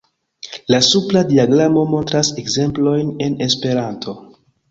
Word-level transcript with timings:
La 0.73 0.77
supra 0.85 1.21
diagramo 1.33 1.83
montras 1.91 2.33
ekzemplojn 2.43 3.13
en 3.27 3.39
esperanto. 3.49 4.19